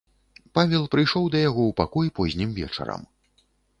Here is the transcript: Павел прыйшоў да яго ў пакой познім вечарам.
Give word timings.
Павел 0.57 0.87
прыйшоў 0.95 1.29
да 1.35 1.41
яго 1.49 1.63
ў 1.67 1.71
пакой 1.81 2.07
познім 2.21 2.57
вечарам. 2.61 3.01